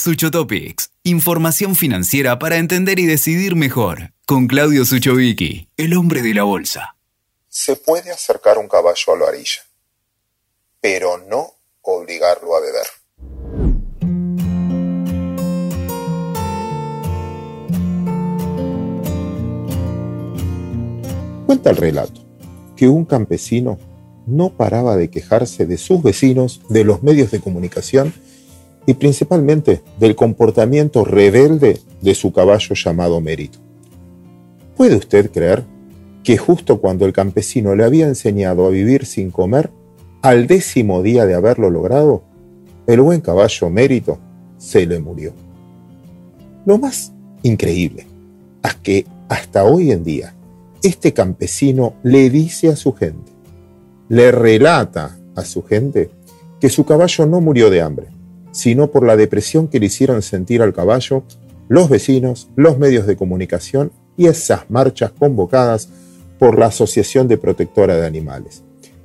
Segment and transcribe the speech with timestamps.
[0.00, 4.14] Suchotopics, información financiera para entender y decidir mejor.
[4.26, 6.96] Con Claudio Suchovicki, el hombre de la bolsa.
[7.50, 9.60] Se puede acercar un caballo a la orilla,
[10.80, 11.52] pero no
[11.82, 12.86] obligarlo a beber.
[21.44, 22.24] Cuenta el relato
[22.74, 23.78] que un campesino
[24.26, 28.14] no paraba de quejarse de sus vecinos, de los medios de comunicación
[28.86, 33.58] y principalmente del comportamiento rebelde de su caballo llamado Mérito.
[34.76, 35.64] ¿Puede usted creer
[36.22, 39.70] que justo cuando el campesino le había enseñado a vivir sin comer,
[40.22, 42.22] al décimo día de haberlo logrado,
[42.86, 44.18] el buen caballo Mérito
[44.58, 45.32] se le murió?
[46.66, 48.06] Lo más increíble
[48.62, 50.34] es que hasta hoy en día
[50.82, 53.32] este campesino le dice a su gente,
[54.08, 56.10] le relata a su gente
[56.58, 58.08] que su caballo no murió de hambre,
[58.52, 61.22] sino por la depresión que le hicieron sentir al caballo
[61.68, 65.88] los vecinos, los medios de comunicación y esas marchas convocadas
[66.38, 68.62] por la Asociación de Protectora de Animales.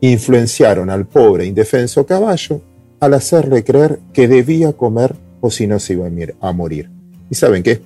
[0.00, 2.62] Influenciaron al pobre indefenso caballo
[3.00, 6.08] al hacerle creer que debía comer o si no se iba
[6.40, 6.90] a morir.
[7.28, 7.82] ¿Y saben qué?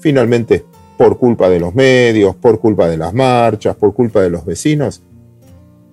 [0.00, 0.64] Finalmente,
[0.98, 5.02] por culpa de los medios, por culpa de las marchas, por culpa de los vecinos,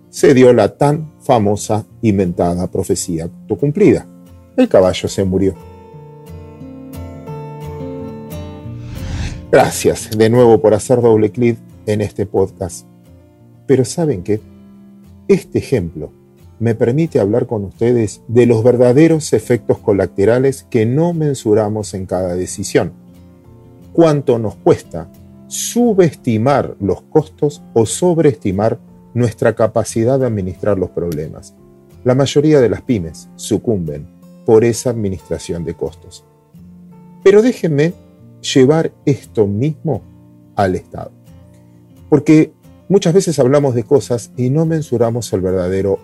[0.09, 4.05] se dio la tan famosa inventada profecía autocumplida
[4.58, 5.53] el caballo se murió.
[9.52, 12.86] Gracias de nuevo por hacer doble clic en este podcast.
[13.66, 14.41] Pero ¿saben qué?
[15.27, 16.11] Este ejemplo
[16.59, 22.36] me permite hablar con ustedes de los verdaderos efectos colaterales que no mensuramos en cada
[22.36, 22.94] decisión.
[23.94, 25.09] Cuánto nos cuesta
[25.47, 28.80] subestimar los costos o sobreestimar
[29.14, 31.55] nuestra capacidad de administrar los problemas.
[32.03, 34.16] La mayoría de las pymes sucumben
[34.47, 36.23] por esa administración de costos.
[37.21, 37.93] Pero déjenme
[38.53, 40.01] llevar esto mismo
[40.55, 41.11] al Estado.
[42.09, 42.53] Porque
[42.87, 45.99] muchas veces hablamos de cosas y no mensuramos el verdadero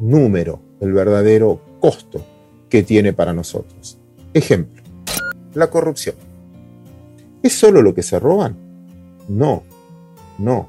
[0.00, 2.20] número, el verdadero costo
[2.68, 3.96] que tiene para nosotros.
[4.32, 4.82] Ejemplo,
[5.54, 6.16] la corrupción.
[7.44, 8.56] ¿Es solo lo que se roban?
[9.28, 9.62] No,
[10.38, 10.68] no.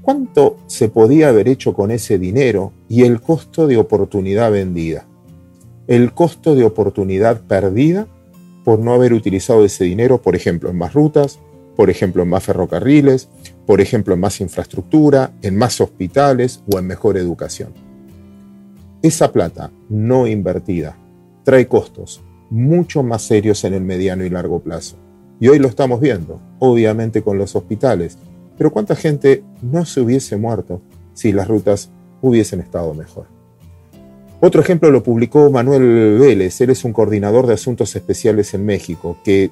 [0.00, 5.09] ¿Cuánto se podía haber hecho con ese dinero y el costo de oportunidad vendida?
[5.90, 8.06] El costo de oportunidad perdida
[8.64, 11.40] por no haber utilizado ese dinero, por ejemplo, en más rutas,
[11.74, 13.28] por ejemplo, en más ferrocarriles,
[13.66, 17.74] por ejemplo, en más infraestructura, en más hospitales o en mejor educación.
[19.02, 20.96] Esa plata no invertida
[21.42, 24.94] trae costos mucho más serios en el mediano y largo plazo.
[25.40, 28.16] Y hoy lo estamos viendo, obviamente con los hospitales,
[28.56, 30.82] pero ¿cuánta gente no se hubiese muerto
[31.14, 31.90] si las rutas
[32.22, 33.39] hubiesen estado mejor?
[34.42, 39.18] Otro ejemplo lo publicó Manuel Vélez, él es un coordinador de asuntos especiales en México,
[39.22, 39.50] que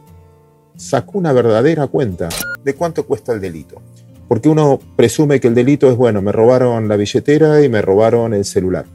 [0.77, 2.31] sacó una verdadera cuenta
[2.65, 3.83] de cuánto cuesta el delito.
[4.29, 8.33] Porque uno presume que el delito es, bueno, me robaron la billetera y me robaron
[8.33, 8.87] el celular.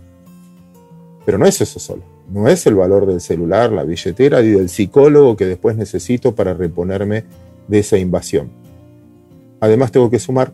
[1.25, 2.03] Pero no es eso solo.
[2.31, 6.53] No es el valor del celular, la billetera y del psicólogo que después necesito para
[6.53, 7.25] reponerme
[7.67, 8.51] de esa invasión.
[9.59, 10.51] Además tengo que sumar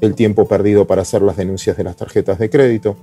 [0.00, 2.96] el tiempo perdido para hacer las denuncias de las tarjetas de crédito,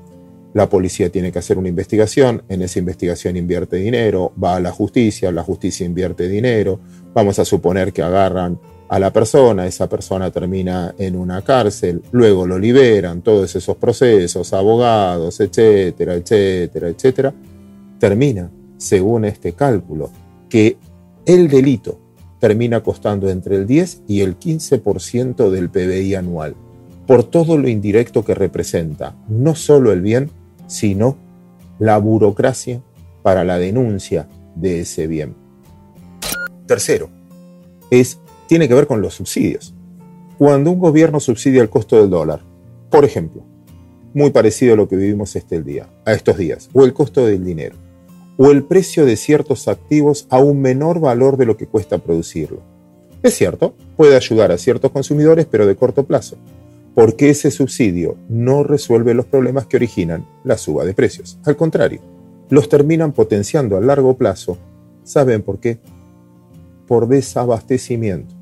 [0.53, 4.71] la policía tiene que hacer una investigación, en esa investigación invierte dinero, va a la
[4.71, 6.79] justicia, la justicia invierte dinero,
[7.13, 8.59] vamos a suponer que agarran
[8.89, 14.53] a la persona, esa persona termina en una cárcel, luego lo liberan, todos esos procesos,
[14.53, 17.33] abogados, etcétera, etcétera, etcétera,
[17.99, 20.09] termina, según este cálculo,
[20.49, 20.77] que
[21.25, 21.99] el delito
[22.39, 26.55] termina costando entre el 10 y el 15% del PBI anual,
[27.07, 30.29] por todo lo indirecto que representa, no solo el bien,
[30.67, 31.17] sino
[31.79, 32.81] la burocracia
[33.23, 35.33] para la denuncia de ese bien.
[36.65, 37.09] Tercero,
[37.89, 39.73] es, tiene que ver con los subsidios.
[40.37, 42.41] Cuando un gobierno subsidia el costo del dólar,
[42.91, 43.41] por ejemplo,
[44.13, 47.45] muy parecido a lo que vivimos este día, a estos días, o el costo del
[47.45, 47.77] dinero,
[48.35, 52.61] o el precio de ciertos activos a un menor valor de lo que cuesta producirlo.
[53.23, 56.37] Es cierto, puede ayudar a ciertos consumidores, pero de corto plazo
[56.97, 61.37] porque ese subsidio no resuelve los problemas que originan la suba de precios.
[61.45, 62.01] Al contrario,
[62.49, 64.57] los terminan potenciando a largo plazo.
[65.03, 65.77] ¿Saben por qué?
[66.87, 68.33] Por desabastecimiento.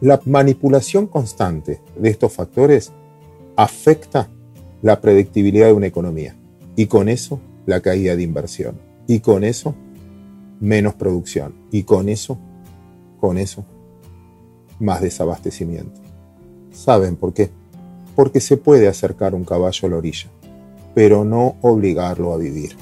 [0.00, 2.92] La manipulación constante de estos factores
[3.56, 4.28] afecta
[4.80, 6.36] la predictibilidad de una economía
[6.76, 8.76] y con eso la caída de inversión
[9.08, 9.74] y con eso
[10.60, 12.38] menos producción y con eso,
[13.18, 13.64] con eso,
[14.78, 16.07] más desabastecimiento.
[16.72, 17.50] ¿Saben por qué?
[18.14, 20.28] Porque se puede acercar un caballo a la orilla,
[20.94, 22.76] pero no obligarlo a vivir.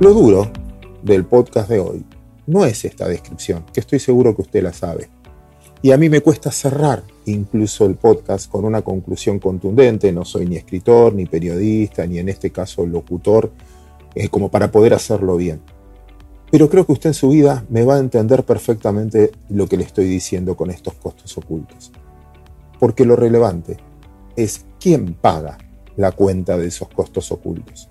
[0.00, 0.50] Lo duro
[1.02, 2.04] del podcast de hoy
[2.46, 5.10] no es esta descripción, que estoy seguro que usted la sabe
[5.82, 10.12] y a mí me cuesta cerrar incluso el podcast con una conclusión contundente.
[10.12, 13.50] No soy ni escritor, ni periodista, ni en este caso locutor,
[14.14, 15.60] eh, como para poder hacerlo bien.
[16.50, 19.84] Pero creo que usted en su vida me va a entender perfectamente lo que le
[19.84, 21.92] estoy diciendo con estos costos ocultos.
[22.78, 23.78] Porque lo relevante
[24.36, 25.56] es quién paga
[25.96, 27.88] la cuenta de esos costos ocultos.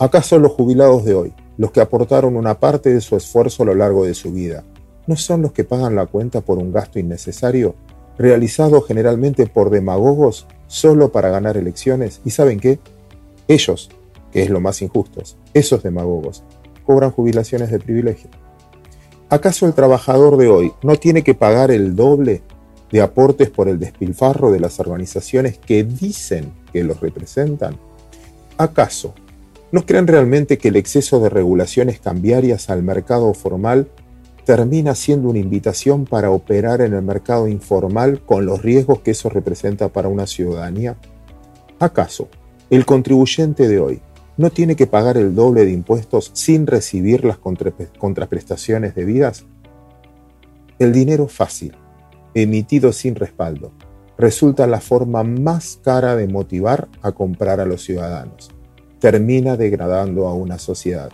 [0.00, 3.74] ¿Acaso los jubilados de hoy, los que aportaron una parte de su esfuerzo a lo
[3.74, 4.64] largo de su vida,
[5.06, 7.74] no son los que pagan la cuenta por un gasto innecesario,
[8.18, 12.20] realizado generalmente por demagogos solo para ganar elecciones?
[12.24, 12.78] ¿Y saben qué?
[13.48, 13.90] Ellos,
[14.32, 15.22] que es lo más injusto,
[15.52, 16.42] esos demagogos,
[16.86, 18.30] cobran jubilaciones de privilegio.
[19.30, 22.42] ¿Acaso el trabajador de hoy no tiene que pagar el doble
[22.90, 27.76] de aportes por el despilfarro de las organizaciones que dicen que los representan?
[28.56, 29.14] ¿Acaso
[29.74, 33.88] no creen realmente que el exceso de regulaciones cambiarias al mercado formal
[34.44, 39.28] termina siendo una invitación para operar en el mercado informal con los riesgos que eso
[39.28, 40.96] representa para una ciudadanía?
[41.78, 42.28] ¿Acaso
[42.70, 44.00] el contribuyente de hoy
[44.36, 49.44] no tiene que pagar el doble de impuestos sin recibir las contraprestaciones debidas?
[50.78, 51.76] El dinero fácil,
[52.34, 53.72] emitido sin respaldo,
[54.18, 58.50] resulta la forma más cara de motivar a comprar a los ciudadanos.
[58.98, 61.10] Termina degradando a una sociedad.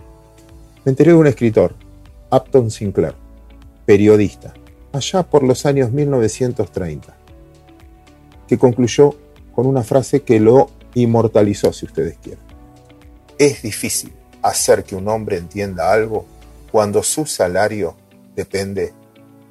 [0.84, 1.74] Me enteré de un escritor,
[2.30, 3.14] Upton Sinclair,
[3.86, 4.54] periodista,
[4.92, 7.16] allá por los años 1930,
[8.46, 9.14] que concluyó
[9.54, 12.42] con una frase que lo inmortalizó, si ustedes quieren.
[13.38, 14.12] Es difícil
[14.42, 16.26] hacer que un hombre entienda algo
[16.70, 17.94] cuando su salario
[18.34, 18.92] depende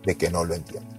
[0.06, 0.99] de que no lo entienda.